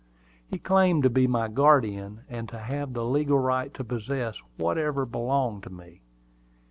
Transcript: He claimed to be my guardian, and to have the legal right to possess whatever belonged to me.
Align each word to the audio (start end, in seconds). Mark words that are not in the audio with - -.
He 0.47 0.57
claimed 0.57 1.03
to 1.03 1.11
be 1.11 1.27
my 1.27 1.47
guardian, 1.47 2.21
and 2.27 2.49
to 2.49 2.57
have 2.57 2.91
the 2.93 3.05
legal 3.05 3.37
right 3.37 3.71
to 3.75 3.83
possess 3.83 4.35
whatever 4.57 5.05
belonged 5.05 5.61
to 5.65 5.69
me. 5.69 6.01